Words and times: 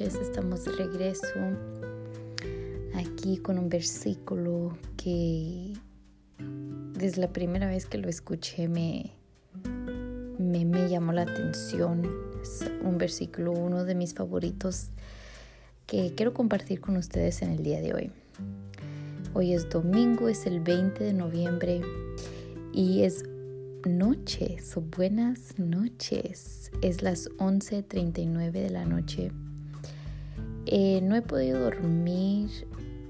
estamos 0.00 0.64
de 0.64 0.72
regreso 0.72 1.28
aquí 2.94 3.36
con 3.36 3.58
un 3.58 3.68
versículo 3.68 4.78
que 4.96 5.74
desde 6.94 7.20
la 7.20 7.32
primera 7.32 7.66
vez 7.66 7.84
que 7.84 7.98
lo 7.98 8.08
escuché 8.08 8.66
me, 8.68 9.12
me, 10.38 10.88
llamó 10.88 11.12
la 11.12 11.22
atención. 11.22 12.08
Es 12.40 12.64
un 12.82 12.96
versículo, 12.96 13.52
uno 13.52 13.84
de 13.84 13.94
mis 13.94 14.14
favoritos 14.14 14.88
que 15.86 16.14
quiero 16.16 16.32
compartir 16.32 16.80
con 16.80 16.96
ustedes 16.96 17.42
en 17.42 17.50
el 17.50 17.62
día 17.62 17.82
de 17.82 17.92
hoy. 17.92 18.10
Hoy 19.34 19.52
es 19.52 19.68
domingo, 19.68 20.28
es 20.28 20.46
el 20.46 20.60
20 20.60 21.04
de 21.04 21.12
noviembre 21.12 21.82
y 22.72 23.02
es 23.02 23.24
noches 23.84 24.74
buenas 24.96 25.58
noches. 25.58 26.70
Es 26.80 27.02
las 27.02 27.28
11.39 27.32 28.50
de 28.50 28.70
la 28.70 28.86
noche. 28.86 29.30
Eh, 30.72 31.00
no 31.02 31.16
he 31.16 31.22
podido 31.22 31.58
dormir 31.58 32.48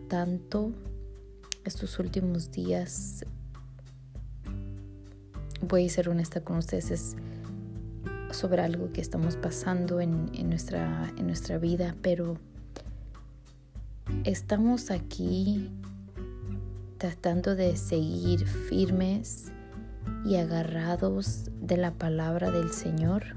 tanto 0.09 0.73
estos 1.67 1.99
últimos 1.99 2.51
días. 2.51 3.27
Voy 5.61 5.85
a 5.85 5.91
ser 5.91 6.09
honesta 6.09 6.41
con 6.41 6.57
ustedes. 6.57 6.91
Es 6.91 7.17
sobre 8.31 8.63
algo 8.63 8.91
que 8.95 9.03
estamos 9.03 9.37
pasando 9.37 10.01
en 10.01 10.49
nuestra 10.49 11.59
vida, 11.59 11.95
pero 12.01 12.39
estamos 14.25 14.91
aquí 14.91 15.71
tratando 16.97 17.57
de 17.57 17.77
seguir 17.77 18.47
firmes 18.47 19.53
y 20.25 20.37
agarrados 20.37 21.51
de 21.61 21.77
la 21.77 21.91
palabra 21.91 22.51
del 22.51 22.71
Señor. 22.71 23.37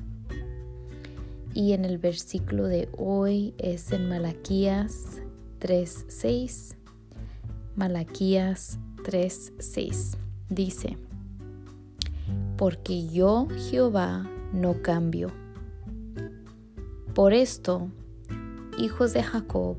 Y 1.54 1.74
en 1.74 1.86
el 1.86 1.98
versículo 1.98 2.68
de 2.68 2.90
hoy 2.98 3.54
es 3.58 3.92
en 3.92 4.10
Malaquías 4.10 5.22
3:6. 5.60 6.76
Malaquías 7.76 8.80
3:6 9.04 10.18
dice, 10.50 10.98
porque 12.58 13.08
yo 13.08 13.48
Jehová 13.70 14.30
no 14.52 14.82
cambio. 14.82 15.32
Por 17.14 17.34
esto, 17.34 17.90
hijos 18.78 19.14
de 19.14 19.24
Jacob, 19.24 19.78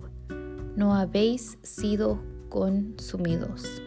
no 0.77 0.95
habéis 0.95 1.59
sido 1.63 2.21
consumidos 2.49 3.83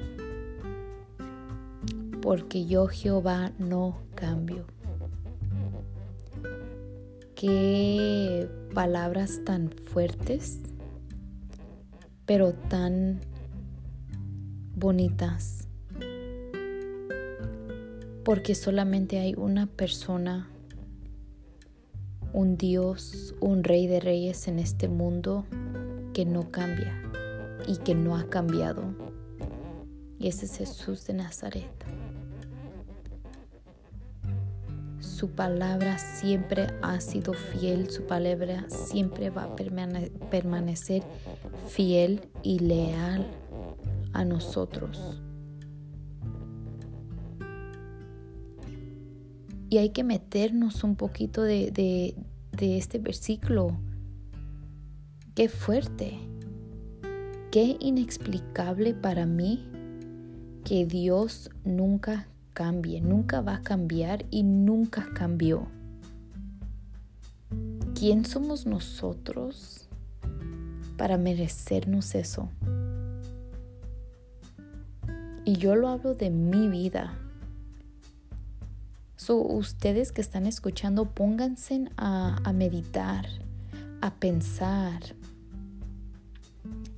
porque 2.27 2.65
yo 2.65 2.87
Jehová 2.87 3.53
no 3.57 4.01
cambio. 4.13 4.65
Qué 7.39 8.49
palabras 8.73 9.41
tan 9.45 9.69
fuertes, 9.69 10.59
pero 12.25 12.53
tan 12.53 13.19
bonitas. 14.75 15.67
Porque 18.25 18.55
solamente 18.55 19.19
hay 19.19 19.35
una 19.37 19.67
persona, 19.67 20.49
un 22.33 22.57
Dios, 22.57 23.35
un 23.39 23.63
rey 23.63 23.85
de 23.85 23.99
reyes 23.99 24.47
en 24.47 24.57
este 24.57 24.87
mundo 24.87 25.45
que 26.15 26.25
no 26.25 26.49
cambia 26.49 26.99
y 27.67 27.77
que 27.77 27.93
no 27.93 28.17
ha 28.17 28.27
cambiado. 28.31 28.83
Y 30.17 30.29
ese 30.29 30.47
es 30.47 30.57
Jesús 30.57 31.05
de 31.05 31.13
Nazaret. 31.13 31.85
Su 35.17 35.31
palabra 35.31 35.97
siempre 35.97 36.67
ha 36.83 36.99
sido 36.99 37.33
fiel, 37.33 37.89
su 37.89 38.05
palabra 38.05 38.69
siempre 38.69 39.31
va 39.31 39.45
a 39.45 39.55
permanecer 39.55 41.01
fiel 41.69 42.21
y 42.43 42.59
leal 42.59 43.25
a 44.13 44.23
nosotros. 44.25 45.19
Y 49.71 49.79
hay 49.79 49.89
que 49.89 50.03
meternos 50.03 50.83
un 50.83 50.95
poquito 50.95 51.41
de, 51.41 51.71
de 52.51 52.77
este 52.77 52.99
versículo. 52.99 53.75
Qué 55.33 55.49
fuerte, 55.49 56.19
qué 57.49 57.75
inexplicable 57.79 58.93
para 58.93 59.25
mí 59.25 59.67
que 60.63 60.85
Dios 60.85 61.49
nunca 61.63 62.27
cambie, 62.57 63.01
nunca 63.01 63.41
va 63.41 63.57
a 63.57 63.61
cambiar 63.61 64.25
y 64.31 64.41
nunca 64.41 65.09
cambió. 65.13 65.67
¿Quién 67.93 68.25
somos 68.25 68.65
nosotros 68.65 69.87
para 70.97 71.19
merecernos 71.19 72.15
eso? 72.15 72.49
Y 75.45 75.57
yo 75.57 75.75
lo 75.75 75.87
hablo 75.89 76.15
de 76.15 76.31
mi 76.31 76.67
vida. 76.67 77.13
So, 79.17 79.35
ustedes 79.35 80.11
que 80.11 80.21
están 80.21 80.47
escuchando, 80.47 81.11
pónganse 81.11 81.91
a, 81.95 82.37
a 82.43 82.53
meditar, 82.53 83.27
a 84.01 84.15
pensar 84.15 85.03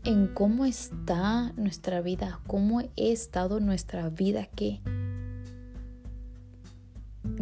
en 0.06 0.28
cómo 0.28 0.64
está 0.64 1.52
nuestra 1.58 2.00
vida, 2.00 2.40
cómo 2.48 2.80
he 2.80 3.12
estado 3.12 3.60
nuestra 3.60 4.10
vida, 4.10 4.46
que 4.46 4.80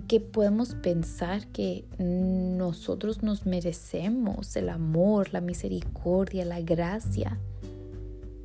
que 0.08 0.22
podemos 0.22 0.74
pensar 0.76 1.48
que 1.48 1.86
nosotros 2.00 3.24
nos 3.24 3.46
merecemos 3.46 4.56
el 4.56 4.70
amor, 4.70 5.34
la 5.34 5.42
misericordia, 5.42 6.46
la 6.46 6.62
gracia 6.62 7.40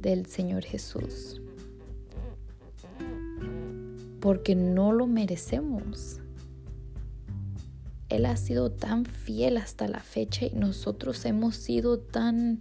del 0.00 0.26
Señor 0.26 0.64
Jesús. 0.64 1.40
Porque 4.20 4.54
no 4.54 4.92
lo 4.92 5.06
merecemos. 5.06 6.18
Él 8.08 8.26
ha 8.26 8.36
sido 8.36 8.70
tan 8.70 9.04
fiel 9.04 9.56
hasta 9.56 9.88
la 9.88 10.00
fecha 10.00 10.46
y 10.46 10.50
nosotros 10.50 11.24
hemos 11.24 11.56
sido 11.56 11.98
tan 11.98 12.58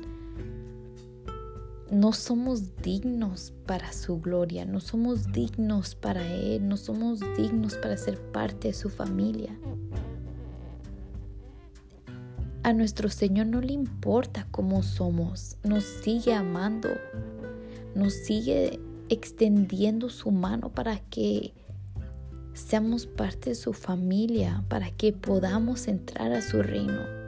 no 1.92 2.14
somos 2.14 2.78
dignos 2.78 3.54
para 3.66 3.92
su 3.92 4.22
gloria, 4.22 4.66
no 4.66 4.80
somos 4.80 5.32
dignos 5.34 5.94
para 5.94 6.26
Él, 6.26 6.66
no 6.68 6.78
somos 6.78 7.20
dignos 7.38 7.76
para 7.76 7.98
ser 7.98 8.18
parte 8.32 8.70
de 8.70 8.74
su 8.74 8.90
familia. 8.90 9.54
A 12.64 12.72
nuestro 12.72 13.10
Señor 13.10 13.48
no 13.48 13.60
le 13.60 13.74
importa 13.74 14.48
cómo 14.52 14.84
somos, 14.84 15.58
nos 15.64 15.84
sigue 15.84 16.34
amando, 16.34 16.90
nos 17.94 18.14
sigue 18.14 18.80
extendiendo 19.10 20.10
su 20.10 20.32
mano 20.32 20.70
para 20.70 20.98
que 20.98 21.54
seamos 22.54 23.06
parte 23.06 23.50
de 23.50 23.56
su 23.56 23.74
familia, 23.74 24.64
para 24.70 24.92
que 24.92 25.12
podamos 25.12 25.90
entrar 25.90 26.32
a 26.32 26.42
su 26.42 26.64
reino. 26.64 27.21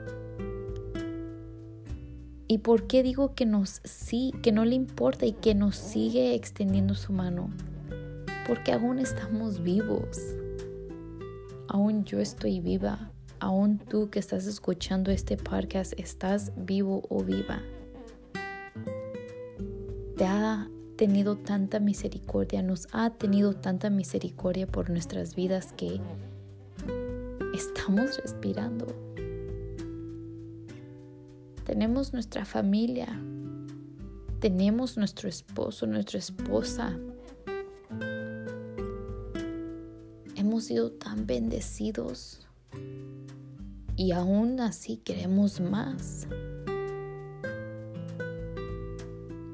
¿Y 2.46 2.58
por 2.58 2.86
qué 2.86 3.02
digo 3.02 3.34
que 3.34 3.46
nos 3.46 3.80
sí, 3.84 4.32
que 4.42 4.52
no 4.52 4.64
le 4.66 4.74
importa 4.74 5.24
y 5.24 5.32
que 5.32 5.54
nos 5.54 5.76
sigue 5.76 6.34
extendiendo 6.34 6.94
su 6.94 7.12
mano? 7.12 7.50
Porque 8.46 8.72
aún 8.72 8.98
estamos 8.98 9.62
vivos. 9.62 10.18
Aún 11.68 12.04
yo 12.04 12.20
estoy 12.20 12.60
viva. 12.60 13.10
Aún 13.40 13.78
tú 13.78 14.10
que 14.10 14.18
estás 14.18 14.46
escuchando 14.46 15.10
este 15.10 15.38
podcast 15.38 15.94
estás 15.98 16.52
vivo 16.56 17.02
o 17.08 17.22
viva. 17.22 17.62
Te 20.18 20.26
ha 20.26 20.68
tenido 20.96 21.36
tanta 21.36 21.80
misericordia, 21.80 22.62
nos 22.62 22.88
ha 22.92 23.10
tenido 23.10 23.54
tanta 23.54 23.90
misericordia 23.90 24.66
por 24.66 24.90
nuestras 24.90 25.34
vidas 25.34 25.72
que 25.72 26.00
estamos 27.54 28.18
respirando 28.18 29.13
tenemos 31.64 32.12
nuestra 32.12 32.44
familia, 32.44 33.08
tenemos 34.40 34.96
nuestro 34.96 35.28
esposo, 35.28 35.86
nuestra 35.86 36.18
esposa. 36.18 36.98
Hemos 40.36 40.64
sido 40.64 40.92
tan 40.92 41.26
bendecidos 41.26 42.46
y 43.96 44.12
aún 44.12 44.60
así 44.60 44.98
queremos 44.98 45.60
más. 45.60 46.28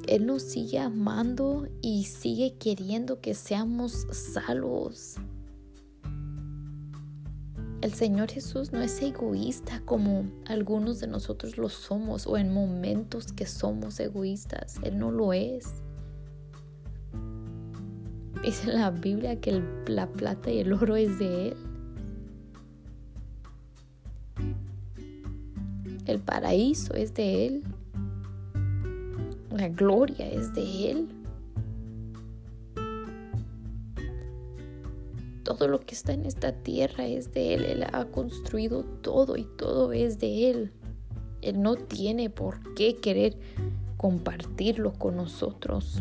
Él 0.09 0.27
nos 0.27 0.43
sigue 0.43 0.81
amando 0.81 1.69
y 1.81 2.05
sigue 2.05 2.57
queriendo 2.59 3.21
que 3.21 3.35
seamos 3.35 4.09
salvos. 4.11 5.19
El 7.83 7.95
Señor 7.95 8.31
Jesús 8.31 8.73
no 8.73 8.83
es 8.83 9.01
egoísta 9.01 9.81
como 9.87 10.27
algunos 10.47 11.01
de 11.01 11.07
nosotros 11.07 11.57
lo 11.57 11.71
somos 11.71 12.27
o 12.27 12.37
en 12.37 12.53
momentos 12.53 13.33
que 13.33 13.47
somos 13.47 13.99
egoístas. 14.01 14.79
Él 14.83 14.99
no 14.99 15.11
lo 15.11 15.33
es. 15.33 15.67
Dice 18.45 18.71
la 18.73 18.91
Biblia 18.91 19.41
que 19.41 19.63
la 19.87 20.07
plata 20.07 20.51
y 20.51 20.59
el 20.59 20.75
oro 20.75 20.95
es 20.97 21.19
de 21.19 21.49
Él. 21.49 21.57
El 26.05 26.19
paraíso 26.19 26.93
es 26.95 27.15
de 27.15 27.47
Él. 27.47 27.63
La 29.51 29.69
gloria 29.71 30.29
es 30.29 30.53
de 30.53 30.91
Él. 30.91 31.20
Todo 35.61 35.69
lo 35.69 35.81
que 35.81 35.95
está 35.95 36.15
en 36.15 36.25
esta 36.25 36.53
tierra 36.53 37.07
es 37.07 37.35
de 37.35 37.53
Él. 37.53 37.67
Él 37.67 37.85
ha 37.93 38.07
construido 38.07 38.83
todo 38.83 39.37
y 39.37 39.45
todo 39.45 39.93
es 39.93 40.19
de 40.19 40.51
Él. 40.51 40.73
Él 41.43 41.61
no 41.61 41.77
tiene 41.77 42.31
por 42.31 42.73
qué 42.73 42.97
querer 42.97 43.37
compartirlo 43.99 44.95
con 44.95 45.17
nosotros. 45.17 46.01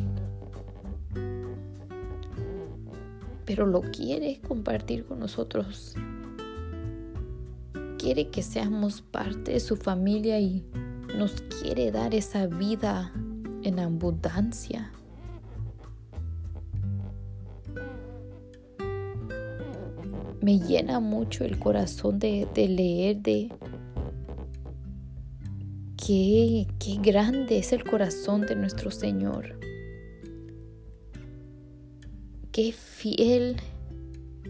Pero 3.43 3.65
lo 3.65 3.81
quiere 3.81 4.39
compartir 4.47 5.03
con 5.03 5.19
nosotros. 5.19 5.93
Quiere 7.97 8.29
que 8.29 8.43
seamos 8.43 9.01
parte 9.01 9.51
de 9.51 9.59
su 9.59 9.75
familia 9.75 10.39
y 10.39 10.63
nos 11.17 11.33
quiere 11.61 11.91
dar 11.91 12.15
esa 12.15 12.47
vida 12.47 13.11
en 13.63 13.79
abundancia. 13.79 14.93
Me 20.41 20.59
llena 20.59 20.99
mucho 20.99 21.43
el 21.43 21.59
corazón 21.59 22.19
de, 22.19 22.47
leer 22.55 23.17
de 23.17 23.49
qué, 25.97 26.67
qué 26.79 26.95
grande 27.01 27.57
es 27.57 27.73
el 27.73 27.83
corazón 27.83 28.41
de 28.41 28.55
nuestro 28.55 28.89
Señor. 28.89 29.59
Qué 32.51 32.71
fiel 32.71 33.57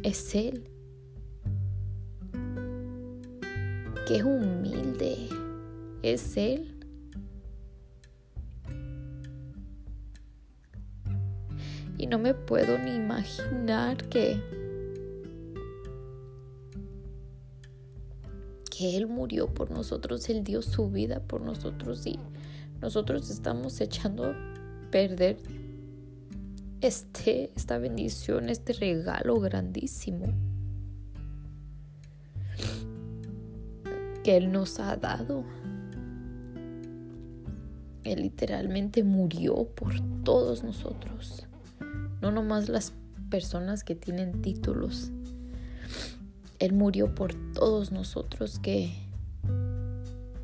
es 0.04 0.36
Él. 0.36 0.70
Qué 4.08 4.24
humilde 4.24 5.18
es 6.02 6.38
Él. 6.38 6.76
Y 11.98 12.08
no 12.08 12.18
me 12.18 12.34
puedo 12.34 12.80
ni 12.80 12.96
imaginar 12.96 13.98
que, 14.08 14.42
que 18.80 18.96
Él 18.96 19.08
murió 19.08 19.54
por 19.54 19.72
nosotros, 19.72 20.30
Él 20.30 20.46
dio 20.46 20.62
su 20.62 20.90
vida 20.90 21.20
por 21.20 21.42
nosotros 21.42 22.08
y 22.08 22.18
nosotros 22.82 23.30
estamos 23.30 23.82
echando 23.82 24.24
a 24.28 24.36
perder 24.90 25.38
este, 26.80 27.52
esta 27.58 27.78
bendición, 27.78 28.48
este 28.48 28.72
regalo 28.72 29.38
grandísimo 29.42 30.28
que 34.24 34.38
Él 34.38 34.50
nos 34.54 34.80
ha 34.80 34.96
dado. 34.96 35.44
Él 38.06 38.22
literalmente 38.22 39.04
murió 39.04 39.66
por 39.76 39.94
todos 40.24 40.64
nosotros 40.64 41.46
no 42.22 42.32
nomás 42.32 42.70
las 42.70 42.94
personas 43.30 43.84
que 43.84 43.96
tienen 43.96 44.42
títulos. 44.42 45.12
Él 46.60 46.74
murió 46.74 47.16
por 47.16 47.34
todos 47.54 47.92
nosotros 47.92 48.60
que, 48.60 48.94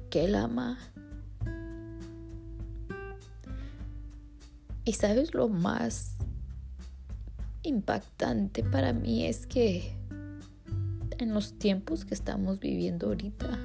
que 0.10 0.26
Él 0.26 0.36
ama. 0.36 0.80
Y 4.86 4.94
sabes 4.94 5.34
lo 5.34 5.50
más 5.50 6.16
impactante 7.64 8.64
para 8.64 8.94
mí 8.94 9.26
es 9.26 9.46
que 9.46 9.94
en 11.18 11.34
los 11.34 11.54
tiempos 11.58 12.06
que 12.06 12.14
estamos 12.14 12.60
viviendo 12.60 13.08
ahorita, 13.08 13.60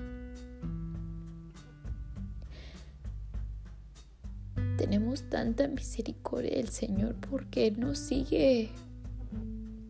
tenemos 4.77 5.29
tanta 5.29 5.69
misericordia 5.69 6.57
del 6.57 6.69
Señor 6.69 7.15
porque 7.29 7.67
Él 7.67 7.79
nos 7.79 7.99
sigue 7.99 8.71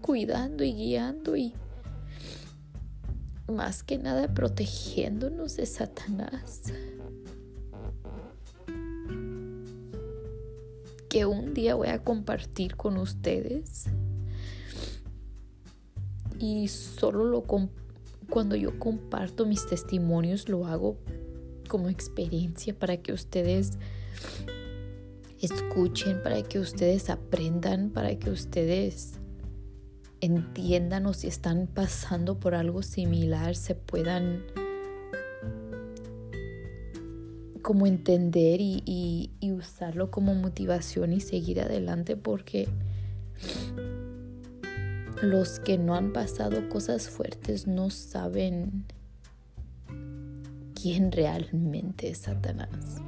cuidando 0.00 0.64
y 0.64 0.72
guiando 0.72 1.36
y 1.36 1.54
más 3.50 3.82
que 3.82 3.98
nada 3.98 4.32
protegiéndonos 4.32 5.56
de 5.56 5.66
Satanás. 5.66 6.62
Que 11.08 11.26
un 11.26 11.54
día 11.54 11.74
voy 11.74 11.88
a 11.88 12.02
compartir 12.04 12.76
con 12.76 12.96
ustedes 12.96 13.86
y 16.38 16.68
solo 16.68 17.24
lo 17.24 17.44
cuando 18.30 18.56
yo 18.56 18.78
comparto 18.78 19.44
mis 19.44 19.66
testimonios 19.66 20.48
lo 20.48 20.66
hago 20.66 20.96
como 21.68 21.88
experiencia 21.88 22.76
para 22.76 22.96
que 22.96 23.12
ustedes 23.12 23.78
escuchen, 25.40 26.22
para 26.22 26.42
que 26.42 26.58
ustedes 26.58 27.10
aprendan, 27.10 27.90
para 27.90 28.18
que 28.18 28.30
ustedes 28.30 29.19
entiendan 30.20 31.06
o 31.06 31.14
si 31.14 31.26
están 31.26 31.66
pasando 31.66 32.38
por 32.38 32.54
algo 32.54 32.82
similar, 32.82 33.56
se 33.56 33.74
puedan 33.74 34.42
como 37.62 37.86
entender 37.86 38.60
y, 38.60 39.30
usarlo 39.42 40.10
como 40.10 40.34
motivación 40.34 41.12
y 41.12 41.20
seguir 41.20 41.60
adelante 41.60 42.16
porque 42.16 42.68
los 45.22 45.60
que 45.60 45.76
no 45.76 45.94
han 45.94 46.12
pasado 46.12 46.68
cosas 46.68 47.10
fuertes 47.10 47.66
no 47.66 47.90
saben 47.90 48.86
quién 50.74 51.12
realmente 51.12 52.08
es 52.10 52.18
Satanás. 52.18 53.02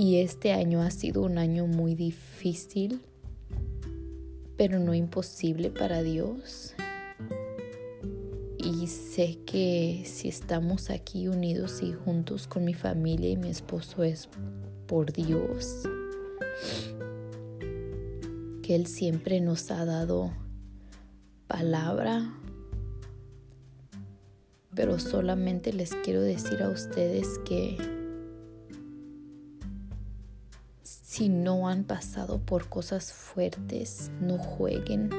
Y 0.00 0.18
este 0.18 0.52
año 0.52 0.80
ha 0.80 0.92
sido 0.92 1.22
un 1.22 1.38
año 1.38 1.66
muy 1.66 1.96
difícil, 1.96 3.00
pero 4.56 4.78
no 4.78 4.94
imposible 4.94 5.70
para 5.70 6.04
Dios. 6.04 6.76
Y 8.58 8.86
sé 8.86 9.40
que 9.44 10.04
si 10.06 10.28
estamos 10.28 10.90
aquí 10.90 11.26
unidos 11.26 11.82
y 11.82 11.92
juntos 11.92 12.46
con 12.46 12.64
mi 12.64 12.74
familia 12.74 13.30
y 13.30 13.36
mi 13.36 13.48
esposo 13.48 14.04
es 14.04 14.28
por 14.86 15.12
Dios. 15.12 15.82
Que 18.62 18.76
Él 18.76 18.86
siempre 18.86 19.40
nos 19.40 19.68
ha 19.72 19.84
dado 19.84 20.30
palabra. 21.48 22.36
Pero 24.76 25.00
solamente 25.00 25.72
les 25.72 25.92
quiero 26.04 26.20
decir 26.20 26.62
a 26.62 26.68
ustedes 26.68 27.40
que 27.40 27.97
Si 31.18 31.28
no 31.28 31.66
han 31.66 31.82
pasado 31.82 32.38
por 32.38 32.68
cosas 32.68 33.12
fuertes, 33.12 34.12
no 34.20 34.38
jueguen. 34.38 35.10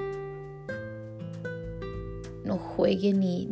No 2.45 2.57
jueguen 2.57 3.19
ni, 3.19 3.45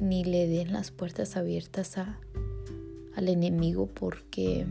ni, 0.00 0.24
le 0.24 0.48
den 0.48 0.72
las 0.72 0.90
puertas 0.90 1.36
abiertas 1.36 1.98
a, 1.98 2.18
al 3.14 3.28
enemigo 3.28 3.86
porque 3.86 4.66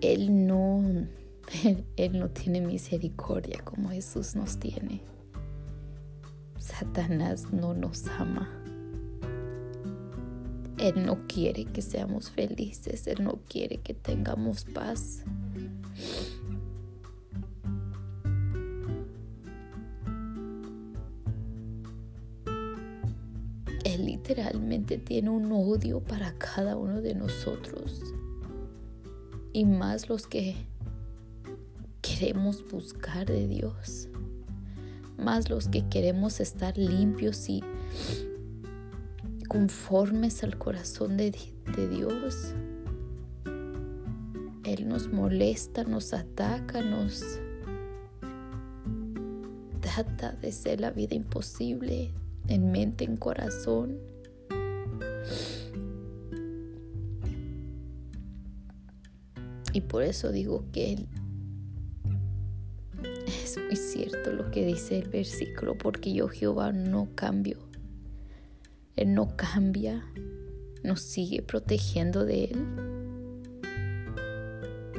Él 0.00 0.48
no, 0.48 0.82
él 1.96 2.18
no 2.18 2.30
tiene 2.30 2.60
misericordia 2.60 3.60
como 3.62 3.90
Jesús 3.90 4.34
nos 4.34 4.58
tiene. 4.58 5.00
Satanás 6.58 7.52
no 7.52 7.72
nos 7.72 8.08
ama. 8.08 8.59
Él 10.80 11.04
no 11.04 11.26
quiere 11.26 11.66
que 11.66 11.82
seamos 11.82 12.30
felices, 12.30 13.06
Él 13.06 13.22
no 13.22 13.38
quiere 13.46 13.76
que 13.76 13.92
tengamos 13.92 14.64
paz. 14.64 15.22
Él 23.84 24.06
literalmente 24.06 24.96
tiene 24.96 25.28
un 25.28 25.52
odio 25.52 26.00
para 26.00 26.32
cada 26.38 26.78
uno 26.78 27.02
de 27.02 27.14
nosotros. 27.14 28.00
Y 29.52 29.66
más 29.66 30.08
los 30.08 30.26
que 30.26 30.56
queremos 32.00 32.64
buscar 32.70 33.26
de 33.26 33.46
Dios. 33.46 34.08
Más 35.18 35.50
los 35.50 35.68
que 35.68 35.86
queremos 35.90 36.40
estar 36.40 36.78
limpios 36.78 37.50
y 37.50 37.62
conformes 39.50 40.44
al 40.44 40.56
corazón 40.58 41.16
de, 41.16 41.32
Dios. 41.90 42.54
Él 44.62 44.88
nos 44.88 45.12
molesta, 45.12 45.82
nos 45.82 46.14
ataca, 46.14 46.82
nos 46.82 47.24
trata 49.80 50.30
de 50.40 50.52
ser 50.52 50.80
la 50.80 50.92
vida 50.92 51.16
imposible 51.16 52.12
en 52.46 52.70
mente, 52.70 53.02
en 53.02 53.16
corazón. 53.16 53.98
Y 59.72 59.80
por 59.80 60.04
eso 60.04 60.30
digo 60.30 60.64
que 60.70 60.92
Él 60.92 61.08
es 63.26 63.58
muy 63.58 63.74
cierto 63.74 64.30
lo 64.30 64.52
que 64.52 64.64
dice 64.64 65.00
el 65.00 65.08
versículo, 65.08 65.76
porque 65.76 66.12
yo 66.12 66.28
Jehová 66.28 66.70
no 66.70 67.08
cambio. 67.16 67.69
No 69.06 69.34
cambia, 69.36 70.04
nos 70.82 71.00
sigue 71.00 71.42
protegiendo 71.42 72.24
de 72.24 72.44
Él. 72.44 72.66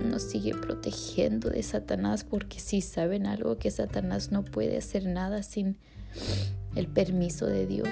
Nos 0.10 0.24
sigue 0.24 0.56
protegiendo 0.56 1.50
de 1.50 1.62
Satanás 1.62 2.24
porque 2.24 2.60
si 2.60 2.82
saben 2.82 3.28
algo 3.28 3.58
que 3.58 3.70
Satanás 3.70 4.32
no 4.32 4.44
puede 4.44 4.78
hacer 4.78 5.06
nada 5.06 5.44
sin 5.44 5.78
el 6.76 6.88
permiso 6.88 7.46
de 7.46 7.68
Dios. 7.68 7.90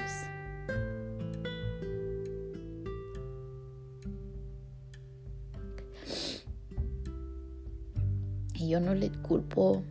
Y 8.56 8.70
yo 8.70 8.80
no 8.80 8.96
le 8.96 9.12
culpo 9.12 9.84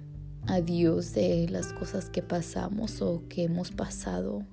a 0.46 0.60
Dios 0.60 1.14
de 1.14 1.48
las 1.48 1.72
cosas 1.72 2.10
que 2.10 2.22
pasamos 2.22 3.00
o 3.02 3.22
que 3.28 3.44
hemos 3.44 3.70
pasado. 3.70 4.44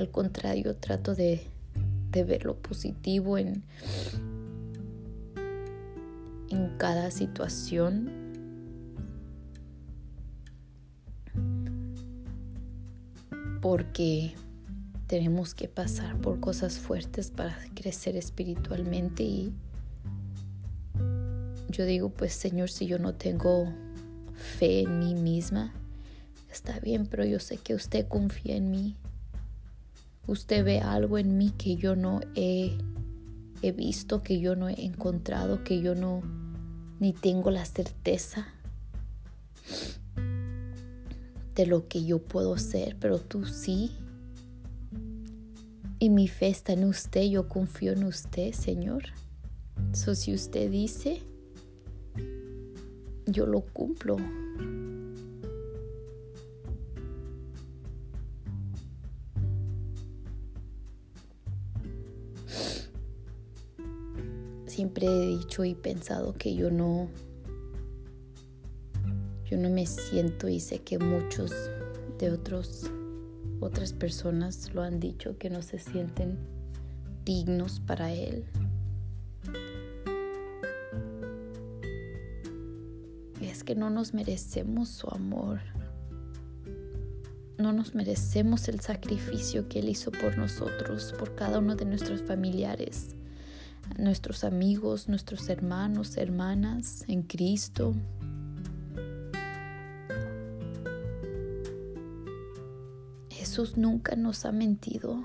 Al 0.00 0.10
contrario, 0.10 0.76
trato 0.76 1.14
de, 1.14 1.42
ver 2.10 2.46
lo 2.46 2.56
positivo 2.56 3.36
en, 3.36 3.62
en 6.48 6.78
cada 6.78 7.10
situación. 7.10 8.10
Porque 13.60 14.32
tenemos 15.06 15.54
que 15.54 15.68
pasar 15.68 16.16
por 16.16 16.40
cosas 16.40 16.78
fuertes 16.78 17.30
para 17.30 17.58
crecer 17.74 18.16
espiritualmente 18.16 19.22
y 19.22 19.52
yo 21.68 21.84
digo, 21.84 22.08
pues 22.08 22.32
Señor, 22.32 22.70
si 22.70 22.86
yo 22.86 22.98
no 22.98 23.12
tengo 23.12 23.70
fe 24.34 24.80
en 24.80 24.98
mí 24.98 25.14
misma, 25.14 25.74
está 26.50 26.80
bien, 26.80 27.04
pero 27.04 27.26
yo 27.26 27.38
sé 27.38 27.58
que 27.58 27.74
usted 27.74 28.08
confía 28.08 28.56
en 28.56 28.70
mí. 28.70 28.96
Usted 30.26 30.64
ve 30.64 30.80
algo 30.80 31.18
en 31.18 31.38
mí 31.38 31.50
que 31.50 31.76
yo 31.76 31.96
no 31.96 32.20
he, 32.34 32.76
he 33.62 33.72
visto, 33.72 34.22
que 34.22 34.40
yo 34.40 34.56
no 34.56 34.68
he 34.68 34.84
encontrado, 34.84 35.64
que 35.64 35.80
yo 35.80 35.94
no 35.94 36.22
ni 37.00 37.12
tengo 37.12 37.50
la 37.50 37.64
certeza 37.64 38.46
de 41.54 41.66
lo 41.66 41.88
que 41.88 42.04
yo 42.04 42.18
puedo 42.18 42.56
ser, 42.58 42.96
pero 43.00 43.18
tú 43.18 43.46
sí. 43.46 43.92
Y 45.98 46.10
mi 46.10 46.28
fe 46.28 46.48
está 46.48 46.72
en 46.72 46.84
usted, 46.84 47.24
yo 47.24 47.48
confío 47.48 47.92
en 47.92 48.04
usted, 48.04 48.52
Señor. 48.52 49.04
So, 49.92 50.14
si 50.14 50.32
usted 50.32 50.70
dice, 50.70 51.20
yo 53.26 53.46
lo 53.46 53.60
cumplo. 53.60 54.16
Siempre 64.70 65.08
he 65.08 65.26
dicho 65.26 65.64
y 65.64 65.74
pensado 65.74 66.32
que 66.32 66.54
yo 66.54 66.70
no 66.70 67.08
yo 69.44 69.58
no 69.58 69.68
me 69.68 69.84
siento 69.84 70.48
y 70.48 70.60
sé 70.60 70.78
que 70.78 70.96
muchos 70.96 71.50
de 72.20 72.30
otros 72.30 72.88
otras 73.58 73.92
personas 73.92 74.72
lo 74.72 74.82
han 74.82 75.00
dicho 75.00 75.36
que 75.38 75.50
no 75.50 75.60
se 75.62 75.80
sienten 75.80 76.38
dignos 77.24 77.80
para 77.80 78.12
él. 78.12 78.44
es 83.40 83.64
que 83.64 83.74
no 83.74 83.90
nos 83.90 84.14
merecemos 84.14 84.88
su 84.88 85.08
amor. 85.10 85.58
No 87.58 87.72
nos 87.72 87.96
merecemos 87.96 88.68
el 88.68 88.78
sacrificio 88.78 89.68
que 89.68 89.80
Él 89.80 89.88
hizo 89.88 90.12
por 90.12 90.38
nosotros, 90.38 91.12
por 91.18 91.34
cada 91.34 91.58
uno 91.58 91.74
de 91.74 91.86
nuestros 91.86 92.22
familiares, 92.22 93.16
nuestros 93.98 94.44
amigos, 94.44 95.08
nuestros 95.08 95.48
hermanos, 95.48 96.16
hermanas 96.16 97.04
en 97.08 97.22
Cristo. 97.22 97.94
Jesús 103.30 103.76
nunca 103.76 104.16
nos 104.16 104.44
ha 104.44 104.52
mentido. 104.52 105.24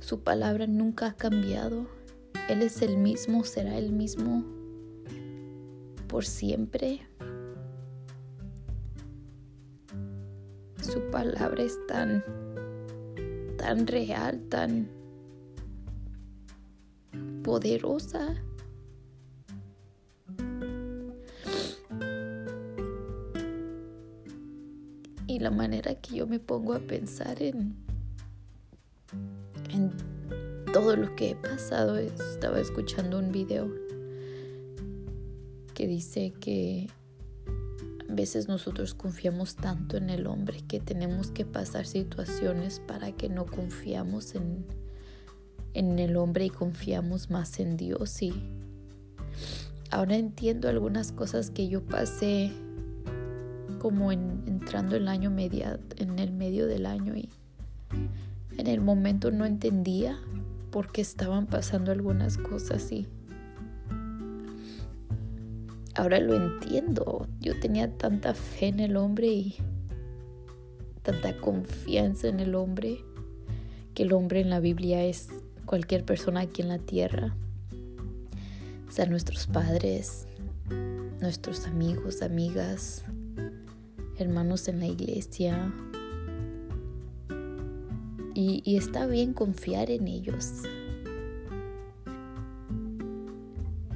Su 0.00 0.20
palabra 0.20 0.66
nunca 0.66 1.06
ha 1.06 1.14
cambiado. 1.14 1.86
Él 2.48 2.62
es 2.62 2.82
el 2.82 2.98
mismo, 2.98 3.44
será 3.44 3.78
el 3.78 3.92
mismo 3.92 4.44
por 6.08 6.24
siempre. 6.24 7.00
Su 10.82 11.00
palabra 11.10 11.62
es 11.62 11.78
tan, 11.86 12.22
tan 13.56 13.86
real, 13.86 14.40
tan 14.50 14.88
poderosa. 17.44 18.42
Y 25.28 25.38
la 25.38 25.50
manera 25.50 25.94
que 25.94 26.16
yo 26.16 26.26
me 26.26 26.40
pongo 26.40 26.74
a 26.74 26.80
pensar 26.80 27.40
en, 27.42 27.76
en 29.70 29.92
todo 30.72 30.96
lo 30.96 31.14
que 31.14 31.30
he 31.30 31.36
pasado, 31.36 31.96
estaba 31.98 32.58
escuchando 32.58 33.18
un 33.18 33.30
video 33.30 33.70
que 35.74 35.86
dice 35.86 36.32
que 36.40 36.88
a 38.08 38.14
veces 38.14 38.48
nosotros 38.48 38.94
confiamos 38.94 39.56
tanto 39.56 39.96
en 39.96 40.08
el 40.08 40.26
hombre 40.26 40.62
que 40.66 40.80
tenemos 40.80 41.30
que 41.30 41.44
pasar 41.44 41.86
situaciones 41.86 42.80
para 42.80 43.12
que 43.12 43.28
no 43.28 43.44
confiamos 43.46 44.34
en, 44.34 44.64
en 45.74 45.98
el 45.98 46.16
hombre 46.16 46.46
y 46.46 46.50
confiamos 46.50 47.30
más 47.30 47.60
en 47.60 47.76
Dios. 47.76 48.22
Y 48.22 48.32
ahora 49.90 50.16
entiendo 50.16 50.68
algunas 50.68 51.12
cosas 51.12 51.50
que 51.50 51.68
yo 51.68 51.82
pasé 51.82 52.52
como 53.78 54.12
en, 54.12 54.42
entrando 54.46 54.96
el 54.96 55.08
año 55.08 55.30
media, 55.30 55.78
en 55.96 56.18
el 56.18 56.32
medio 56.32 56.66
del 56.66 56.86
año 56.86 57.14
y 57.16 57.28
en 58.56 58.66
el 58.66 58.80
momento 58.80 59.30
no 59.30 59.44
entendía 59.44 60.18
por 60.70 60.90
qué 60.90 61.02
estaban 61.02 61.46
pasando 61.46 61.92
algunas 61.92 62.38
cosas 62.38 62.90
y 62.90 63.06
ahora 65.94 66.18
lo 66.18 66.34
entiendo. 66.34 67.28
Yo 67.40 67.58
tenía 67.60 67.96
tanta 67.96 68.34
fe 68.34 68.68
en 68.68 68.80
el 68.80 68.96
hombre 68.96 69.26
y 69.26 69.56
tanta 71.02 71.36
confianza 71.36 72.28
en 72.28 72.40
el 72.40 72.54
hombre, 72.54 72.98
que 73.94 74.04
el 74.04 74.12
hombre 74.12 74.40
en 74.40 74.50
la 74.50 74.60
Biblia 74.60 75.04
es 75.04 75.28
cualquier 75.64 76.04
persona 76.04 76.40
aquí 76.40 76.62
en 76.62 76.68
la 76.68 76.78
tierra. 76.78 77.34
O 78.88 78.90
sea, 78.90 79.06
nuestros 79.06 79.46
padres, 79.46 80.26
nuestros 81.20 81.66
amigos, 81.66 82.22
amigas, 82.22 83.04
hermanos 84.18 84.68
en 84.68 84.80
la 84.80 84.86
iglesia. 84.86 85.72
Y, 88.34 88.62
y 88.64 88.76
está 88.76 89.06
bien 89.06 89.32
confiar 89.32 89.90
en 89.90 90.08
ellos. 90.08 90.62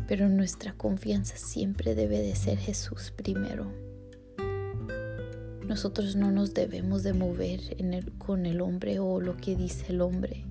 pero 0.09 0.31
nuestra 0.31 0.73
confianza 0.73 1.37
siempre 1.37 1.95
debe 1.95 2.21
de 2.21 2.35
ser 2.35 2.57
Jesús 2.57 3.13
primero. 3.15 3.71
Nosotros 5.67 6.17
no 6.17 6.33
nos 6.33 6.55
debemos 6.55 7.03
de 7.03 7.13
mover 7.13 7.61
con 8.17 8.47
el 8.47 8.63
hombre 8.63 9.01
o 9.01 9.21
lo 9.21 9.37
que 9.37 9.55
dice 9.55 9.93
el 9.93 10.01
hombre. 10.01 10.48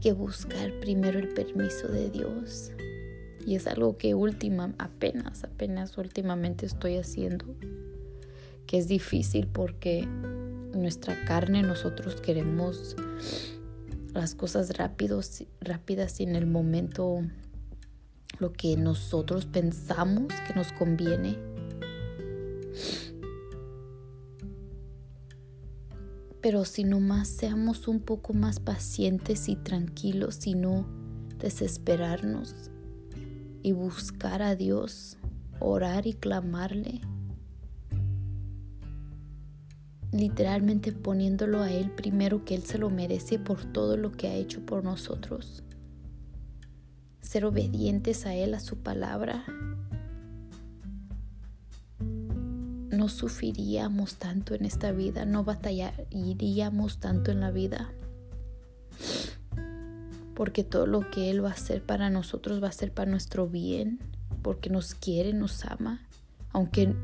Que 0.00 0.12
buscar 0.12 0.72
primero 0.80 1.18
el 1.18 1.28
permiso 1.28 1.88
de 1.88 2.10
Dios. 2.10 2.72
Y 3.44 3.54
es 3.54 3.66
algo 3.66 3.96
que 3.96 4.14
última, 4.14 4.74
apenas, 4.78 5.44
apenas 5.44 5.96
últimamente 5.98 6.66
estoy 6.66 6.96
haciendo. 6.96 7.46
Que 8.66 8.78
es 8.78 8.88
difícil 8.88 9.46
porque 9.46 10.06
nuestra 10.74 11.24
carne 11.24 11.62
nosotros 11.62 12.20
queremos 12.20 12.96
las 14.12 14.34
cosas 14.34 14.76
rápidos, 14.76 15.44
rápidas 15.60 16.20
y 16.20 16.24
en 16.24 16.36
el 16.36 16.46
momento 16.46 17.20
lo 18.38 18.52
que 18.52 18.76
nosotros 18.76 19.46
pensamos 19.46 20.32
que 20.46 20.54
nos 20.54 20.72
conviene. 20.72 21.36
Pero 26.46 26.64
si 26.64 26.84
nomás 26.84 27.26
seamos 27.26 27.88
un 27.88 27.98
poco 27.98 28.32
más 28.32 28.60
pacientes 28.60 29.48
y 29.48 29.56
tranquilos 29.56 30.46
y 30.46 30.54
no 30.54 30.86
desesperarnos 31.40 32.70
y 33.64 33.72
buscar 33.72 34.42
a 34.42 34.54
Dios, 34.54 35.18
orar 35.58 36.06
y 36.06 36.12
clamarle, 36.12 37.00
literalmente 40.12 40.92
poniéndolo 40.92 41.62
a 41.62 41.72
Él 41.72 41.90
primero 41.90 42.44
que 42.44 42.54
Él 42.54 42.62
se 42.62 42.78
lo 42.78 42.90
merece 42.90 43.40
por 43.40 43.64
todo 43.64 43.96
lo 43.96 44.12
que 44.12 44.28
ha 44.28 44.34
hecho 44.34 44.64
por 44.64 44.84
nosotros 44.84 45.64
ser 47.22 47.44
obedientes 47.44 48.24
a 48.24 48.36
Él, 48.36 48.54
a 48.54 48.60
su 48.60 48.76
palabra. 48.76 49.44
No 53.06 53.10
sufriríamos 53.10 54.16
tanto 54.16 54.56
en 54.56 54.64
esta 54.64 54.90
vida, 54.90 55.26
no 55.26 55.44
batallaríamos 55.44 56.98
tanto 56.98 57.30
en 57.30 57.38
la 57.38 57.52
vida. 57.52 57.92
Porque 60.34 60.64
todo 60.64 60.86
lo 60.86 61.08
que 61.08 61.30
Él 61.30 61.44
va 61.44 61.50
a 61.50 61.52
hacer 61.52 61.84
para 61.84 62.10
nosotros 62.10 62.60
va 62.60 62.66
a 62.66 62.72
ser 62.72 62.90
para 62.90 63.08
nuestro 63.08 63.46
bien, 63.46 64.00
porque 64.42 64.70
nos 64.70 64.96
quiere, 64.96 65.34
nos 65.34 65.64
ama. 65.66 66.04
Aunque, 66.50 66.96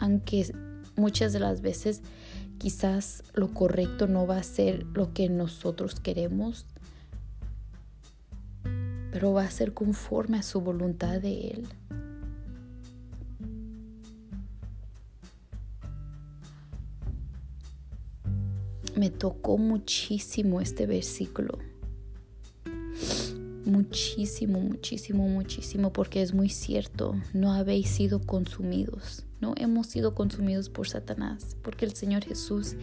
aunque 0.00 0.52
muchas 0.96 1.32
de 1.32 1.38
las 1.38 1.60
veces 1.60 2.02
quizás 2.58 3.22
lo 3.32 3.54
correcto 3.54 4.08
no 4.08 4.26
va 4.26 4.38
a 4.38 4.42
ser 4.42 4.86
lo 4.92 5.14
que 5.14 5.28
nosotros 5.28 6.00
queremos, 6.00 6.66
pero 9.12 9.34
va 9.34 9.44
a 9.44 9.50
ser 9.52 9.72
conforme 9.72 10.38
a 10.38 10.42
su 10.42 10.62
voluntad 10.62 11.20
de 11.20 11.50
Él. 11.52 11.68
Me 18.98 19.10
tocó 19.10 19.58
muchísimo 19.58 20.60
este 20.60 20.84
versículo. 20.84 21.56
Muchísimo, 23.64 24.58
muchísimo, 24.58 25.28
muchísimo, 25.28 25.92
porque 25.92 26.20
es 26.20 26.34
muy 26.34 26.48
cierto, 26.48 27.14
no 27.32 27.52
habéis 27.52 27.90
sido 27.90 28.18
consumidos, 28.18 29.24
no 29.40 29.54
hemos 29.56 29.86
sido 29.86 30.16
consumidos 30.16 30.68
por 30.68 30.88
Satanás, 30.88 31.56
porque 31.62 31.84
el 31.84 31.94
Señor 31.94 32.24
Jesús 32.24 32.74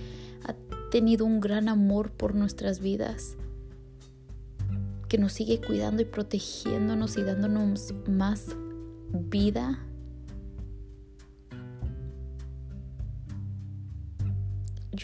ha 0.46 0.54
tenido 0.90 1.26
un 1.26 1.42
gran 1.42 1.68
amor 1.68 2.12
por 2.12 2.34
nuestras 2.34 2.80
vidas 2.80 3.36
que 5.10 5.18
nos 5.18 5.34
sigue 5.34 5.60
cuidando 5.60 6.02
y 6.02 6.06
protegiéndonos 6.06 7.18
y 7.18 7.24
dándonos 7.24 7.94
más 8.08 8.56
vida. 9.12 9.85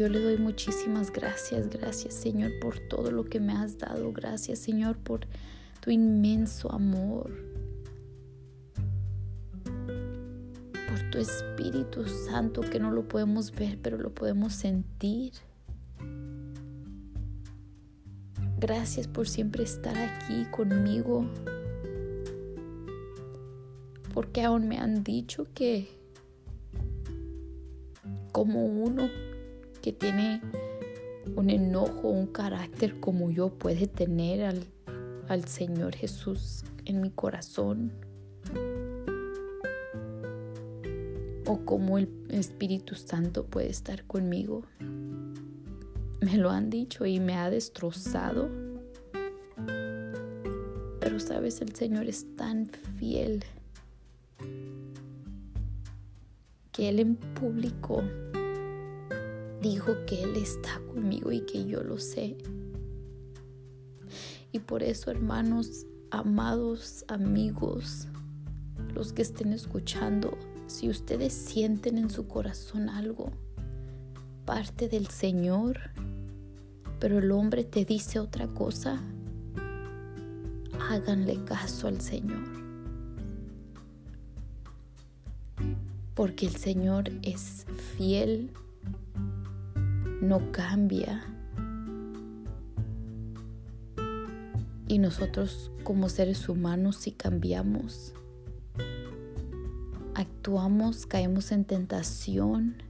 Yo 0.01 0.09
le 0.09 0.19
doy 0.19 0.37
muchísimas 0.39 1.11
gracias, 1.11 1.69
gracias 1.69 2.15
Señor 2.15 2.53
por 2.59 2.79
todo 2.79 3.11
lo 3.11 3.23
que 3.23 3.39
me 3.39 3.53
has 3.53 3.77
dado, 3.77 4.11
gracias 4.11 4.57
Señor 4.57 4.97
por 4.97 5.27
tu 5.79 5.91
inmenso 5.91 6.71
amor, 6.71 7.31
por 9.63 11.11
tu 11.11 11.19
Espíritu 11.19 12.07
Santo 12.07 12.61
que 12.61 12.79
no 12.79 12.89
lo 12.89 13.07
podemos 13.07 13.51
ver, 13.51 13.77
pero 13.79 13.99
lo 13.99 14.11
podemos 14.11 14.55
sentir. 14.55 15.33
Gracias 18.57 19.07
por 19.07 19.29
siempre 19.29 19.65
estar 19.65 19.95
aquí 19.95 20.45
conmigo. 20.49 21.27
Porque 24.15 24.41
aún 24.41 24.67
me 24.67 24.79
han 24.79 25.03
dicho 25.03 25.45
que 25.53 25.89
como 28.31 28.65
uno 28.65 29.07
que 29.81 29.93
tiene 29.93 30.41
un 31.35 31.49
enojo, 31.49 32.09
un 32.09 32.27
carácter 32.27 32.99
como 32.99 33.31
yo 33.31 33.49
puede 33.49 33.87
tener 33.87 34.43
al, 34.43 34.63
al 35.27 35.45
Señor 35.45 35.95
Jesús 35.95 36.63
en 36.85 37.01
mi 37.01 37.09
corazón. 37.09 37.91
O 41.45 41.65
como 41.65 41.97
el 41.97 42.09
Espíritu 42.29 42.95
Santo 42.95 43.45
puede 43.45 43.69
estar 43.69 44.05
conmigo 44.05 44.63
me 46.21 46.37
lo 46.37 46.51
han 46.51 46.69
dicho 46.69 47.05
y 47.05 47.19
me 47.19 47.35
ha 47.35 47.49
destrozado. 47.49 48.49
Pero 50.99 51.19
sabes, 51.19 51.61
el 51.61 51.75
Señor 51.75 52.07
es 52.07 52.35
tan 52.35 52.67
fiel 52.97 53.43
que 56.71 56.89
Él 56.89 56.99
en 56.99 57.15
público 57.15 58.03
dijo 59.61 60.05
que 60.05 60.23
Él 60.23 60.35
está 60.35 60.81
conmigo 60.87 61.31
y 61.31 61.41
que 61.41 61.65
yo 61.65 61.83
lo 61.83 61.97
sé. 61.97 62.37
Y 64.51 64.59
por 64.59 64.83
eso, 64.83 65.11
hermanos, 65.11 65.85
amados 66.09 67.05
amigos, 67.07 68.07
los 68.93 69.13
que 69.13 69.21
estén 69.21 69.53
escuchando, 69.53 70.37
si 70.67 70.89
ustedes 70.89 71.33
sienten 71.33 71.97
en 71.97 72.09
su 72.09 72.27
corazón 72.27 72.89
algo, 72.89 73.31
parte 74.45 74.89
del 74.89 75.07
Señor, 75.07 75.79
pero 76.99 77.19
el 77.19 77.31
hombre 77.31 77.63
te 77.63 77.85
dice 77.85 78.19
otra 78.19 78.47
cosa, 78.47 79.01
háganle 80.89 81.43
caso 81.45 81.87
al 81.87 82.01
Señor. 82.01 82.43
Porque 86.13 86.45
el 86.45 86.55
Señor 86.57 87.09
es 87.23 87.65
fiel, 87.95 88.51
no 90.21 90.51
cambia. 90.51 91.23
Y 94.87 94.99
nosotros 94.99 95.71
como 95.83 96.09
seres 96.09 96.47
humanos 96.49 96.97
si 96.97 97.11
cambiamos, 97.11 98.13
actuamos, 100.15 101.05
caemos 101.05 101.51
en 101.51 101.65
tentación, 101.65 102.83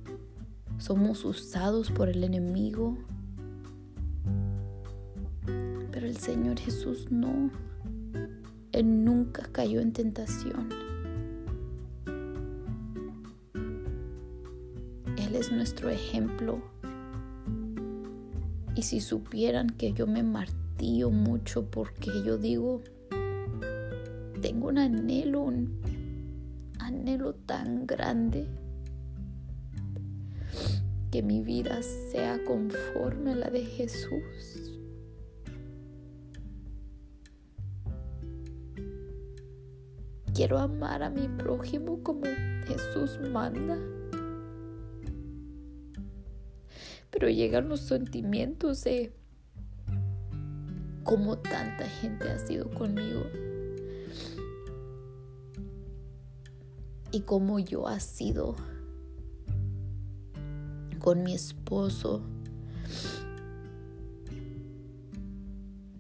somos 0.77 1.25
usados 1.25 1.91
por 1.91 2.09
el 2.09 2.23
enemigo 2.23 2.97
el 6.11 6.17
Señor 6.17 6.59
Jesús 6.59 7.07
no. 7.09 7.49
Él 8.73 9.05
nunca 9.05 9.43
cayó 9.51 9.79
en 9.79 9.93
tentación. 9.93 10.67
Él 15.17 15.35
es 15.35 15.49
nuestro 15.53 15.89
ejemplo. 15.89 16.61
Y 18.75 18.83
si 18.83 19.01
supieran 19.01 19.69
que 19.69 19.93
yo 19.93 20.07
me 20.07 20.23
martillo 20.23 21.11
mucho 21.11 21.69
porque 21.69 22.09
yo 22.25 22.37
digo, 22.37 22.81
tengo 24.41 24.69
un 24.69 24.77
anhelo, 24.77 25.41
un 25.41 25.79
anhelo 26.79 27.35
tan 27.35 27.85
grande 27.85 28.47
que 31.11 31.21
mi 31.21 31.41
vida 31.41 31.81
sea 31.83 32.43
conforme 32.45 33.33
a 33.33 33.35
la 33.35 33.49
de 33.49 33.65
Jesús. 33.65 34.79
Quiero 40.33 40.57
amar 40.57 41.03
a 41.03 41.09
mi 41.09 41.27
prójimo 41.27 42.01
como 42.01 42.23
Jesús 42.65 43.19
manda. 43.31 43.77
Pero 47.21 47.31
llegan 47.31 47.69
los 47.69 47.81
sentimientos 47.81 48.83
de 48.83 49.13
cómo 51.03 51.37
tanta 51.37 51.87
gente 51.87 52.27
ha 52.27 52.39
sido 52.39 52.71
conmigo. 52.71 53.27
Y 57.11 57.21
cómo 57.21 57.59
yo 57.59 57.87
ha 57.87 57.99
sido 57.99 58.55
con 60.97 61.21
mi 61.21 61.35
esposo. 61.35 62.23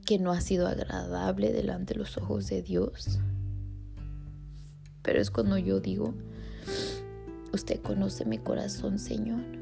Que 0.03 0.17
no 0.17 0.31
ha 0.31 0.41
sido 0.41 0.67
agradable 0.67 1.53
delante 1.53 1.93
de 1.93 1.99
los 1.99 2.17
ojos 2.17 2.47
de 2.47 2.63
Dios. 2.63 3.19
Pero 5.03 5.21
es 5.21 5.29
cuando 5.29 5.59
yo 5.59 5.81
digo, 5.81 6.15
usted 7.53 7.79
conoce 7.79 8.25
mi 8.25 8.39
corazón, 8.39 8.97
Señor. 8.97 9.60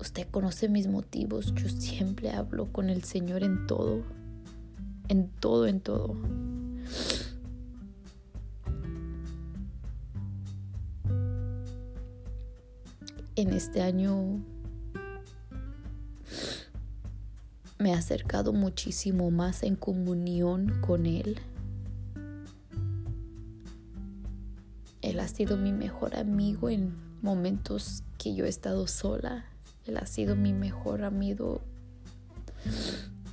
Usted 0.00 0.26
conoce 0.30 0.70
mis 0.70 0.86
motivos. 0.86 1.54
Yo 1.54 1.68
siempre 1.68 2.30
hablo 2.30 2.72
con 2.72 2.88
el 2.88 3.04
Señor 3.04 3.42
en 3.42 3.66
todo. 3.66 4.02
En 5.08 5.28
todo, 5.28 5.66
en 5.66 5.80
todo. 5.80 6.16
En 13.36 13.52
este 13.52 13.82
año 13.82 14.40
me 17.78 17.90
he 17.90 17.94
acercado 17.94 18.54
muchísimo 18.54 19.30
más 19.30 19.62
en 19.62 19.76
comunión 19.76 20.80
con 20.80 21.04
Él. 21.04 21.38
Él 25.02 25.20
ha 25.20 25.28
sido 25.28 25.58
mi 25.58 25.72
mejor 25.72 26.16
amigo 26.16 26.70
en 26.70 26.94
momentos 27.20 28.02
que 28.16 28.34
yo 28.34 28.46
he 28.46 28.48
estado 28.48 28.86
sola. 28.86 29.44
Él 29.90 29.96
ha 29.96 30.06
sido 30.06 30.36
mi 30.36 30.52
mejor 30.52 31.02
amigo 31.02 31.62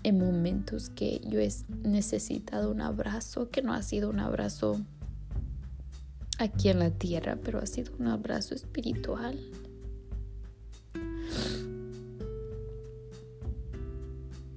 en 0.02 0.18
momentos 0.18 0.90
que 0.90 1.22
yo 1.24 1.40
he 1.40 1.54
necesitado 1.84 2.72
un 2.72 2.82
abrazo, 2.82 3.52
que 3.52 3.62
no 3.62 3.74
ha 3.74 3.84
sido 3.84 4.10
un 4.10 4.20
abrazo 4.20 4.82
aquí 6.40 6.70
en 6.70 6.80
la 6.80 6.90
tierra, 6.90 7.38
pero 7.44 7.60
ha 7.60 7.68
sido 7.68 7.94
un 8.00 8.08
abrazo 8.08 8.56
espiritual. 8.56 9.40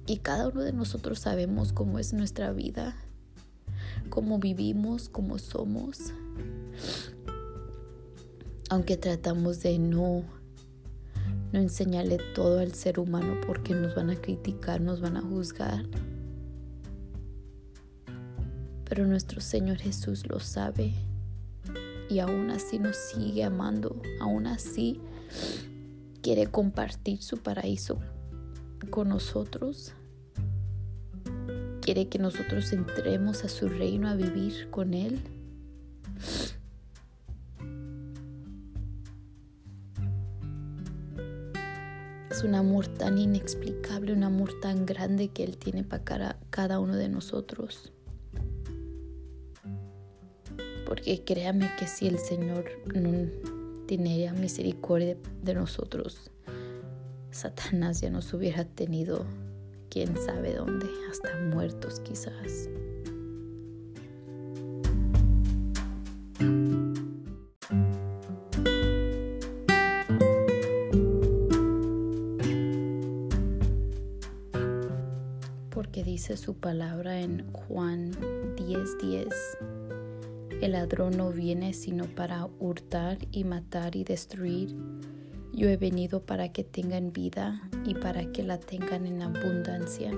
Y 0.07 0.17
cada 0.17 0.47
uno 0.47 0.63
de 0.63 0.73
nosotros 0.73 1.19
sabemos 1.19 1.71
cómo 1.71 1.99
es 1.99 2.13
nuestra 2.13 2.51
vida, 2.51 2.95
cómo 4.09 4.39
vivimos, 4.39 5.07
cómo 5.07 5.37
somos. 5.37 6.13
aunque 8.69 8.97
tratamos 8.97 9.61
de 9.61 9.77
no, 9.77 10.23
no 11.51 11.59
enseñarle 11.59 12.17
todo 12.33 12.59
al 12.59 12.73
ser 12.73 12.99
humano 12.99 13.39
porque 13.45 13.73
nos 13.73 13.95
van 13.95 14.09
a 14.09 14.15
criticar, 14.15 14.81
nos 14.81 15.01
van 15.01 15.17
a 15.17 15.21
juzgar. 15.21 15.85
Pero 18.85 19.05
nuestro 19.05 19.41
Señor 19.41 19.77
Jesús 19.77 20.27
lo 20.27 20.39
sabe 20.39 20.93
y 22.09 22.19
aún 22.19 22.49
así 22.49 22.77
nos 22.77 22.97
sigue 22.97 23.43
amando, 23.43 24.01
aún 24.19 24.47
así 24.47 24.99
quiere 26.21 26.47
compartir 26.47 27.21
su 27.21 27.37
paraíso 27.37 27.99
con 28.89 29.09
nosotros. 29.09 29.93
Quiere 31.81 32.09
que 32.09 32.19
nosotros 32.19 32.73
entremos 32.73 33.43
a 33.43 33.49
su 33.49 33.67
reino 33.67 34.07
a 34.07 34.15
vivir 34.15 34.69
con 34.69 34.93
Él. 34.93 35.19
Un 42.43 42.55
amor 42.55 42.87
tan 42.87 43.19
inexplicable, 43.19 44.13
un 44.13 44.23
amor 44.23 44.59
tan 44.59 44.85
grande 44.85 45.27
que 45.27 45.43
Él 45.43 45.57
tiene 45.57 45.83
para 45.83 46.37
cada 46.49 46.79
uno 46.79 46.95
de 46.95 47.07
nosotros. 47.07 47.91
Porque 50.87 51.23
créame 51.23 51.71
que 51.77 51.87
si 51.87 52.07
el 52.07 52.17
Señor 52.17 52.65
no 52.93 53.29
tenía 53.87 54.33
misericordia 54.33 55.17
de 55.43 55.53
nosotros, 55.53 56.31
Satanás 57.29 58.01
ya 58.01 58.09
nos 58.09 58.33
hubiera 58.33 58.65
tenido 58.65 59.25
quién 59.89 60.17
sabe 60.17 60.55
dónde, 60.55 60.87
hasta 61.09 61.37
muertos 61.53 61.99
quizás. 61.99 62.69
Porque 75.91 76.05
dice 76.05 76.37
su 76.37 76.53
palabra 76.53 77.19
en 77.19 77.51
Juan 77.51 78.11
10:10. 78.55 78.97
10, 79.01 79.27
el 80.61 80.71
ladrón 80.71 81.17
no 81.17 81.31
viene 81.31 81.73
sino 81.73 82.05
para 82.05 82.47
hurtar 82.61 83.17
y 83.33 83.43
matar 83.43 83.97
y 83.97 84.05
destruir. 84.05 84.73
Yo 85.51 85.67
he 85.67 85.75
venido 85.75 86.25
para 86.25 86.53
que 86.53 86.63
tengan 86.63 87.11
vida 87.11 87.69
y 87.83 87.93
para 87.95 88.31
que 88.31 88.41
la 88.41 88.57
tengan 88.57 89.05
en 89.05 89.21
abundancia. 89.21 90.13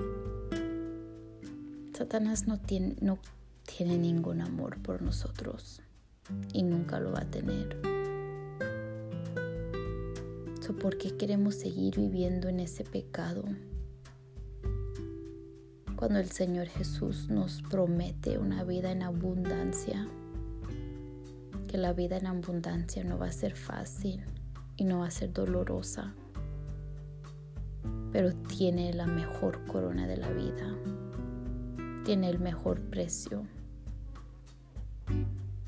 Satanás 1.92 2.46
no 2.46 2.60
tiene, 2.60 2.94
no 3.00 3.18
tiene 3.64 3.98
ningún 3.98 4.42
amor 4.42 4.80
por 4.80 5.02
nosotros 5.02 5.82
y 6.52 6.62
nunca 6.62 7.00
lo 7.00 7.10
va 7.10 7.22
a 7.22 7.30
tener. 7.32 7.80
¿Por 10.80 10.98
qué 10.98 11.16
queremos 11.16 11.56
seguir 11.56 11.96
viviendo 11.96 12.48
en 12.48 12.60
ese 12.60 12.84
pecado? 12.84 13.42
Cuando 15.96 16.18
el 16.18 16.30
Señor 16.30 16.66
Jesús 16.66 17.28
nos 17.28 17.62
promete 17.62 18.38
una 18.38 18.64
vida 18.64 18.90
en 18.90 19.02
abundancia, 19.02 20.08
que 21.68 21.78
la 21.78 21.92
vida 21.92 22.16
en 22.16 22.26
abundancia 22.26 23.04
no 23.04 23.16
va 23.16 23.26
a 23.26 23.32
ser 23.32 23.54
fácil 23.54 24.22
y 24.76 24.84
no 24.84 25.00
va 25.00 25.06
a 25.06 25.10
ser 25.10 25.32
dolorosa, 25.32 26.12
pero 28.12 28.32
tiene 28.32 28.92
la 28.92 29.06
mejor 29.06 29.64
corona 29.66 30.06
de 30.06 30.16
la 30.16 30.30
vida, 30.30 30.74
tiene 32.04 32.28
el 32.28 32.40
mejor 32.40 32.80
precio 32.80 33.44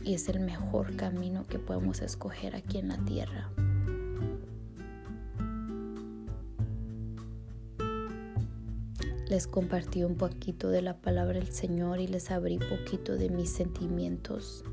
y 0.03 0.15
es 0.15 0.29
el 0.29 0.41
mejor 0.41 0.97
camino 0.97 1.47
que 1.47 1.59
podemos 1.59 2.03
escoger 2.03 2.57
aquí 2.57 2.79
en 2.79 2.89
la 2.89 2.99
tierra. 2.99 3.49
Les 9.29 9.47
compartí 9.47 10.05
un 10.05 10.15
poquito 10.15 10.69
de 10.71 10.83
la 10.83 11.01
palabra 11.01 11.39
del 11.39 11.53
Señor 11.53 12.01
y 12.01 12.07
les 12.07 12.31
abrí 12.31 12.59
poquito 12.59 13.17
de 13.17 13.29
mis 13.29 13.51
sentimientos 13.51 14.65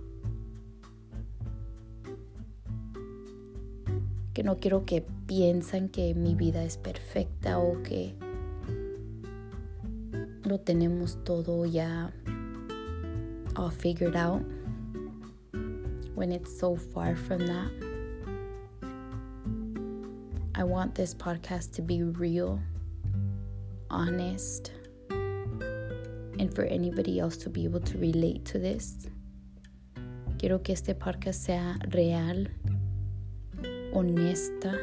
que 4.34 4.44
no 4.44 4.60
quiero 4.60 4.86
que 4.86 5.06
piensen 5.28 5.90
que 5.90 6.14
mi 6.16 6.36
vida 6.36 6.64
es 6.64 6.78
perfecta 6.78 7.60
o 7.60 7.82
que 7.84 8.16
lo 10.44 10.60
tenemos 10.60 11.24
todo 11.24 11.66
ya 11.66 12.12
all 13.56 13.72
figured 13.72 14.16
out 14.16 14.42
when 16.16 16.32
it's 16.32 16.58
so 16.60 16.76
far 16.76 17.16
from 17.16 17.40
that. 17.48 17.72
I 20.56 20.64
want 20.64 20.96
this 20.96 21.16
podcast 21.16 21.74
to 21.74 21.82
be 21.82 22.04
real, 22.04 22.60
honest, 23.94 24.72
and 26.40 26.54
for 26.54 26.66
anybody 26.66 27.20
else 27.20 27.38
to 27.38 27.50
be 27.50 27.64
able 27.64 27.80
to 27.80 27.98
relate 28.00 28.44
to 28.46 28.60
this. 28.60 29.08
Quiero 30.40 30.62
que 30.64 30.74
este 30.74 30.96
podcast 30.96 31.46
sea 31.46 31.78
real 31.90 32.50
honesta 33.94 34.74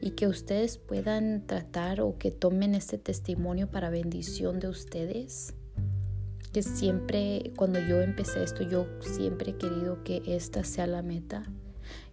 y 0.00 0.10
que 0.12 0.26
ustedes 0.26 0.78
puedan 0.78 1.46
tratar 1.46 2.00
o 2.00 2.18
que 2.18 2.30
tomen 2.30 2.74
este 2.74 2.98
testimonio 2.98 3.70
para 3.70 3.90
bendición 3.90 4.58
de 4.58 4.68
ustedes. 4.68 5.54
Que 6.52 6.62
siempre, 6.62 7.52
cuando 7.56 7.78
yo 7.78 8.00
empecé 8.00 8.42
esto, 8.42 8.62
yo 8.62 8.86
siempre 9.00 9.52
he 9.52 9.56
querido 9.56 10.02
que 10.02 10.22
esta 10.26 10.64
sea 10.64 10.86
la 10.86 11.02
meta 11.02 11.44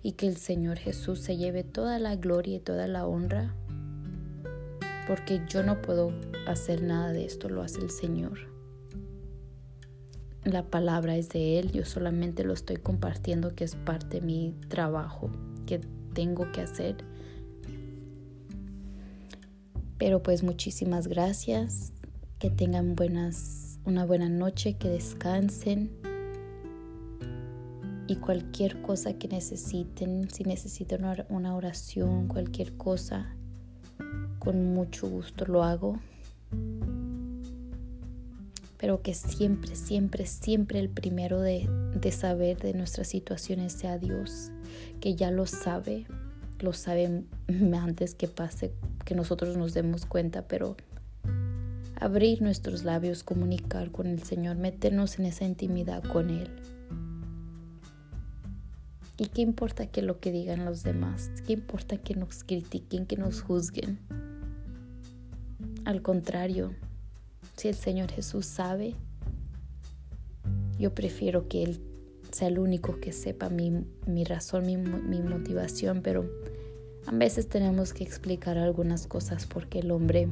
y 0.04 0.14
que 0.14 0.28
el 0.28 0.38
Señor 0.38 0.78
Jesús 0.78 1.20
se 1.22 1.38
lleve 1.38 1.64
toda 1.64 2.00
la 2.00 2.16
gloria 2.16 2.58
y 2.58 2.60
toda 2.60 2.88
la 2.88 3.06
honra. 3.06 3.56
Porque 5.08 5.42
yo 5.48 5.64
no 5.64 5.82
puedo 5.82 6.14
hacer 6.48 6.82
nada 6.82 7.12
de 7.12 7.26
esto, 7.26 7.50
lo 7.50 7.62
hace 7.62 7.80
el 7.82 7.90
Señor. 7.90 8.52
La 10.44 10.64
palabra 10.64 11.18
es 11.18 11.30
de 11.30 11.60
Él, 11.60 11.72
yo 11.72 11.86
solamente 11.86 12.44
lo 12.44 12.54
estoy 12.54 12.78
compartiendo 12.78 13.54
que 13.56 13.64
es 13.64 13.76
parte 13.76 14.20
de 14.20 14.26
mi 14.26 14.56
trabajo 14.70 15.30
que 15.68 15.80
tengo 16.14 16.52
que 16.52 16.62
hacer. 16.62 16.98
Pero 19.98 20.24
pues 20.24 20.42
muchísimas 20.42 21.08
gracias, 21.08 21.94
que 22.40 22.50
tengan 22.50 22.96
buenas, 22.96 23.80
una 23.86 24.04
buena 24.04 24.30
noche, 24.30 24.78
que 24.78 24.90
descansen 24.90 25.92
y 28.08 28.16
cualquier 28.16 28.82
cosa 28.82 29.14
que 29.14 29.28
necesiten, 29.28 30.28
si 30.32 30.44
necesitan 30.44 31.06
una 31.30 31.56
oración, 31.56 32.28
cualquier 32.28 32.76
cosa, 32.78 33.38
con 34.42 34.74
mucho 34.74 35.08
gusto 35.08 35.46
lo 35.46 35.64
hago 35.64 36.00
pero 38.82 39.04
que 39.04 39.14
siempre, 39.14 39.76
siempre, 39.76 40.26
siempre 40.26 40.80
el 40.80 40.90
primero 40.90 41.40
de, 41.40 41.70
saber 42.12 42.58
de 42.58 42.74
nuestras 42.74 43.08
situaciones 43.08 43.74
sea 43.74 44.00
Dios, 44.00 44.52
que 45.00 45.14
ya 45.14 45.30
lo 45.30 45.46
sabe, 45.46 46.08
lo 46.60 46.74
sabe 46.74 47.24
antes 47.80 48.16
que 48.16 48.28
pase, 48.28 48.74
que 49.06 49.14
nosotros 49.14 49.56
nos 49.56 49.76
demos 49.76 50.08
cuenta, 50.08 50.48
pero 50.48 50.78
abrir 51.96 52.42
nuestros 52.42 52.84
labios, 52.84 53.24
comunicar 53.24 53.92
con 53.92 54.08
el 54.08 54.24
Señor, 54.24 54.56
meternos 54.56 55.20
en 55.20 55.28
esa 55.28 55.46
intimidad 55.46 56.04
con 56.04 56.32
Él. 56.32 56.50
¿Y 59.20 59.28
qué 59.28 59.44
importa 59.44 59.86
que 59.86 60.02
lo 60.02 60.20
que 60.20 60.32
digan 60.32 60.66
los 60.66 60.82
demás? 60.82 61.30
¿Qué 61.46 61.54
importa 61.54 61.98
que 61.98 62.16
nos 62.16 62.44
critiquen, 62.44 63.06
que 63.06 63.18
nos 63.18 63.44
juzguen? 63.44 64.00
Al 65.84 66.04
contrario, 66.04 66.76
si 67.58 67.68
el 67.68 67.74
Señor 67.74 68.12
Jesús 68.12 68.46
sabe, 68.46 68.94
yo 70.78 70.94
prefiero 70.94 71.48
que 71.48 71.64
Él 71.64 71.82
sea 72.32 72.50
el 72.50 72.60
único 72.60 73.00
que 73.00 73.12
sepa 73.12 73.50
mi, 73.50 73.84
razón, 74.24 74.68
mi, 74.68 74.78
mi 74.78 75.22
motivación, 75.22 76.02
pero 76.04 76.30
a 77.08 77.12
veces 77.12 77.50
tenemos 77.50 77.94
que 77.94 78.04
explicar 78.04 78.60
algunas 78.60 79.08
cosas 79.08 79.48
porque 79.48 79.80
el 79.80 79.90
hombre 79.90 80.28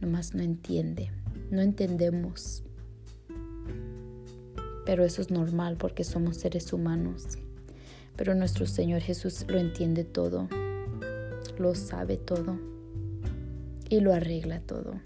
nomás 0.00 0.34
no 0.34 0.42
entiende, 0.42 1.10
no 1.50 1.60
entendemos. 1.60 2.62
Pero 4.86 5.04
eso 5.04 5.20
es 5.20 5.30
normal 5.30 5.76
porque 5.76 6.04
somos 6.04 6.38
seres 6.38 6.72
humanos. 6.72 7.38
Pero 8.16 8.34
nuestro 8.34 8.64
Señor 8.64 9.02
Jesús 9.02 9.44
lo 9.46 9.58
entiende 9.58 10.04
todo, 10.04 10.48
lo 11.58 11.74
sabe 11.74 12.16
todo 12.16 12.73
y 13.94 14.00
lo 14.00 14.12
arregla 14.12 14.60
todo 14.60 15.00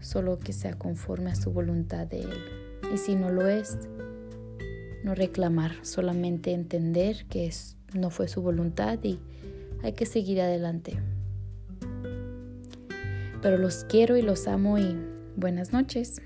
solo 0.00 0.38
que 0.38 0.52
sea 0.52 0.74
conforme 0.74 1.30
a 1.30 1.34
su 1.34 1.52
voluntad 1.52 2.06
de 2.06 2.20
Él. 2.20 2.44
Y 2.92 2.98
si 2.98 3.14
no 3.14 3.30
lo 3.30 3.46
es, 3.46 3.78
no 5.04 5.14
reclamar, 5.14 5.72
solamente 5.82 6.52
entender 6.52 7.26
que 7.26 7.52
no 7.94 8.10
fue 8.10 8.28
su 8.28 8.42
voluntad 8.42 8.98
y 9.02 9.20
hay 9.82 9.92
que 9.92 10.06
seguir 10.06 10.40
adelante. 10.40 10.98
Pero 13.40 13.56
los 13.56 13.84
quiero 13.84 14.16
y 14.16 14.22
los 14.22 14.48
amo 14.48 14.78
y 14.78 14.96
buenas 15.36 15.72
noches. 15.72 16.20